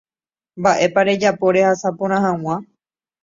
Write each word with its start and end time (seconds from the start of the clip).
Mba'épa 0.59 1.01
rejapo 1.07 1.45
rehasa 1.55 1.89
porã 1.97 2.17
hag̃ua. 2.25 2.55